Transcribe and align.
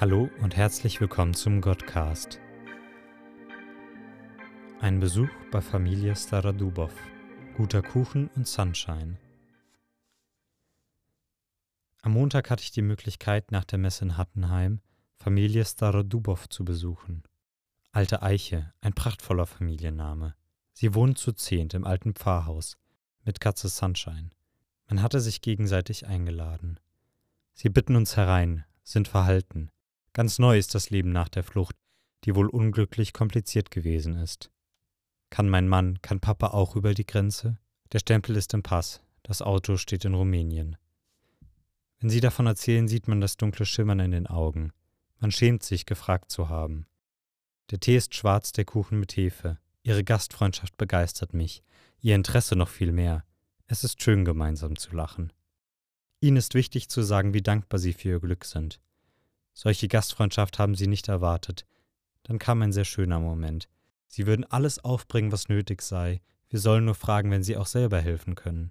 Hallo 0.00 0.30
und 0.42 0.54
herzlich 0.54 1.00
willkommen 1.00 1.34
zum 1.34 1.60
Godcast. 1.60 2.38
Ein 4.78 5.00
Besuch 5.00 5.28
bei 5.50 5.60
Familie 5.60 6.14
Staradubov. 6.14 6.94
Guter 7.56 7.82
Kuchen 7.82 8.28
und 8.36 8.46
Sunshine. 8.46 9.18
Am 12.02 12.12
Montag 12.12 12.48
hatte 12.48 12.62
ich 12.62 12.70
die 12.70 12.82
Möglichkeit, 12.82 13.50
nach 13.50 13.64
der 13.64 13.80
Messe 13.80 14.04
in 14.04 14.16
Hattenheim 14.16 14.82
Familie 15.16 15.64
Starodubov 15.64 16.48
zu 16.48 16.64
besuchen. 16.64 17.24
Alte 17.90 18.22
Eiche, 18.22 18.72
ein 18.80 18.92
prachtvoller 18.92 19.46
Familienname. 19.46 20.36
Sie 20.74 20.94
wohnen 20.94 21.16
zu 21.16 21.32
zehnt 21.32 21.74
im 21.74 21.84
alten 21.84 22.14
Pfarrhaus 22.14 22.78
mit 23.24 23.40
Katze 23.40 23.68
Sunshine. 23.68 24.30
Man 24.88 25.02
hatte 25.02 25.20
sich 25.20 25.42
gegenseitig 25.42 26.06
eingeladen. 26.06 26.78
Sie 27.52 27.68
bitten 27.68 27.96
uns 27.96 28.16
herein, 28.16 28.64
sind 28.84 29.08
verhalten. 29.08 29.72
Ganz 30.12 30.38
neu 30.38 30.58
ist 30.58 30.74
das 30.74 30.90
Leben 30.90 31.12
nach 31.12 31.28
der 31.28 31.44
Flucht, 31.44 31.76
die 32.24 32.34
wohl 32.34 32.48
unglücklich 32.48 33.12
kompliziert 33.12 33.70
gewesen 33.70 34.16
ist. 34.16 34.50
Kann 35.30 35.48
mein 35.48 35.68
Mann, 35.68 36.00
kann 36.02 36.20
Papa 36.20 36.48
auch 36.48 36.76
über 36.76 36.94
die 36.94 37.06
Grenze? 37.06 37.58
Der 37.92 37.98
Stempel 38.00 38.36
ist 38.36 38.54
im 38.54 38.62
Pass, 38.62 39.00
das 39.22 39.42
Auto 39.42 39.76
steht 39.76 40.04
in 40.04 40.14
Rumänien. 40.14 40.76
Wenn 42.00 42.10
Sie 42.10 42.20
davon 42.20 42.46
erzählen, 42.46 42.88
sieht 42.88 43.08
man 43.08 43.20
das 43.20 43.36
dunkle 43.36 43.66
Schimmern 43.66 44.00
in 44.00 44.12
den 44.12 44.26
Augen. 44.26 44.72
Man 45.18 45.32
schämt 45.32 45.62
sich, 45.62 45.84
gefragt 45.84 46.30
zu 46.30 46.48
haben. 46.48 46.86
Der 47.70 47.80
Tee 47.80 47.96
ist 47.96 48.14
schwarz, 48.14 48.52
der 48.52 48.64
Kuchen 48.64 49.00
mit 49.00 49.16
Hefe. 49.16 49.58
Ihre 49.82 50.04
Gastfreundschaft 50.04 50.76
begeistert 50.76 51.34
mich, 51.34 51.62
ihr 52.00 52.14
Interesse 52.14 52.56
noch 52.56 52.68
viel 52.68 52.92
mehr. 52.92 53.24
Es 53.66 53.84
ist 53.84 54.02
schön, 54.02 54.24
gemeinsam 54.24 54.76
zu 54.76 54.94
lachen. 54.94 55.32
Ihnen 56.20 56.36
ist 56.36 56.54
wichtig 56.54 56.88
zu 56.88 57.02
sagen, 57.02 57.34
wie 57.34 57.42
dankbar 57.42 57.78
Sie 57.78 57.92
für 57.92 58.08
Ihr 58.08 58.20
Glück 58.20 58.44
sind. 58.44 58.80
Solche 59.60 59.88
Gastfreundschaft 59.88 60.60
haben 60.60 60.76
Sie 60.76 60.86
nicht 60.86 61.08
erwartet. 61.08 61.66
Dann 62.22 62.38
kam 62.38 62.62
ein 62.62 62.70
sehr 62.70 62.84
schöner 62.84 63.18
Moment. 63.18 63.68
Sie 64.06 64.24
würden 64.24 64.44
alles 64.44 64.78
aufbringen, 64.84 65.32
was 65.32 65.48
nötig 65.48 65.82
sei. 65.82 66.20
Wir 66.48 66.60
sollen 66.60 66.84
nur 66.84 66.94
fragen, 66.94 67.32
wenn 67.32 67.42
Sie 67.42 67.56
auch 67.56 67.66
selber 67.66 67.98
helfen 67.98 68.36
können. 68.36 68.70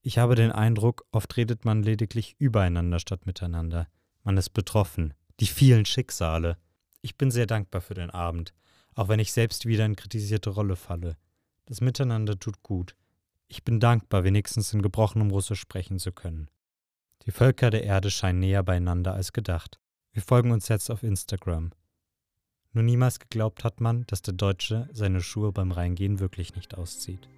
Ich 0.00 0.16
habe 0.16 0.36
den 0.36 0.52
Eindruck, 0.52 1.06
oft 1.10 1.36
redet 1.36 1.64
man 1.64 1.82
lediglich 1.82 2.36
übereinander 2.38 3.00
statt 3.00 3.26
miteinander. 3.26 3.88
Man 4.22 4.36
ist 4.36 4.50
betroffen. 4.50 5.12
Die 5.40 5.48
vielen 5.48 5.84
Schicksale. 5.84 6.56
Ich 7.02 7.18
bin 7.18 7.32
sehr 7.32 7.46
dankbar 7.46 7.80
für 7.80 7.94
den 7.94 8.10
Abend, 8.10 8.54
auch 8.94 9.08
wenn 9.08 9.18
ich 9.18 9.32
selbst 9.32 9.66
wieder 9.66 9.86
in 9.86 9.96
kritisierte 9.96 10.50
Rolle 10.50 10.76
falle. 10.76 11.16
Das 11.66 11.80
Miteinander 11.80 12.38
tut 12.38 12.62
gut. 12.62 12.94
Ich 13.48 13.64
bin 13.64 13.80
dankbar, 13.80 14.22
wenigstens 14.22 14.72
in 14.72 14.82
gebrochenem 14.82 15.32
Russisch 15.32 15.58
sprechen 15.58 15.98
zu 15.98 16.12
können. 16.12 16.48
Die 17.26 17.32
Völker 17.32 17.70
der 17.70 17.84
Erde 17.84 18.10
scheinen 18.10 18.40
näher 18.40 18.62
beieinander 18.62 19.14
als 19.14 19.32
gedacht. 19.32 19.78
Wir 20.12 20.22
folgen 20.22 20.52
uns 20.52 20.68
jetzt 20.68 20.90
auf 20.90 21.02
Instagram. 21.02 21.70
Nur 22.72 22.84
niemals 22.84 23.18
geglaubt 23.18 23.62
hat 23.64 23.80
man, 23.80 24.04
dass 24.06 24.22
der 24.22 24.34
Deutsche 24.34 24.88
seine 24.92 25.20
Schuhe 25.20 25.52
beim 25.52 25.72
Reingehen 25.72 26.18
wirklich 26.18 26.54
nicht 26.54 26.76
auszieht. 26.76 27.28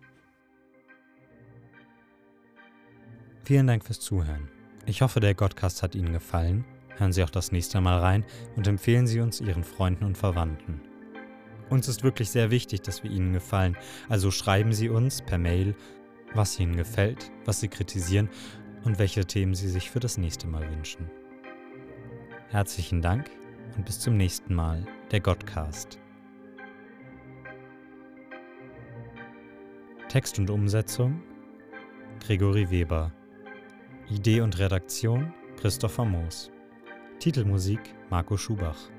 Vielen 3.44 3.66
Dank 3.66 3.84
fürs 3.84 4.00
Zuhören. 4.00 4.48
Ich 4.86 5.02
hoffe, 5.02 5.20
der 5.20 5.34
Godcast 5.34 5.82
hat 5.82 5.94
Ihnen 5.94 6.12
gefallen. 6.12 6.64
Hören 6.96 7.12
Sie 7.12 7.24
auch 7.24 7.30
das 7.30 7.50
nächste 7.50 7.80
Mal 7.80 7.98
rein 7.98 8.24
und 8.56 8.68
empfehlen 8.68 9.06
Sie 9.06 9.20
uns 9.20 9.40
Ihren 9.40 9.64
Freunden 9.64 10.04
und 10.04 10.16
Verwandten. 10.16 10.80
Uns 11.70 11.88
ist 11.88 12.04
wirklich 12.04 12.30
sehr 12.30 12.50
wichtig, 12.50 12.82
dass 12.82 13.02
wir 13.02 13.10
Ihnen 13.10 13.32
gefallen, 13.32 13.76
also 14.08 14.30
schreiben 14.30 14.72
Sie 14.72 14.90
uns 14.90 15.22
per 15.22 15.38
Mail, 15.38 15.74
was 16.34 16.60
Ihnen 16.60 16.76
gefällt, 16.76 17.32
was 17.44 17.60
Sie 17.60 17.68
kritisieren 17.68 18.28
und 18.84 18.98
welche 18.98 19.24
Themen 19.24 19.54
Sie 19.54 19.68
sich 19.68 19.90
für 19.90 20.00
das 20.00 20.18
nächste 20.18 20.46
Mal 20.46 20.70
wünschen. 20.70 21.10
Herzlichen 22.48 23.00
Dank 23.00 23.30
und 23.76 23.86
bis 23.86 24.00
zum 24.00 24.16
nächsten 24.16 24.54
Mal, 24.54 24.86
der 25.10 25.20
Godcast. 25.20 25.98
Text 30.08 30.38
und 30.38 30.50
Umsetzung 30.50 31.22
Gregory 32.20 32.70
Weber 32.70 33.12
Idee 34.10 34.42
und 34.42 34.58
Redaktion 34.58 35.32
Christopher 35.56 36.04
Moos. 36.04 36.50
Titelmusik 37.18 37.80
Marco 38.10 38.36
Schubach. 38.36 38.90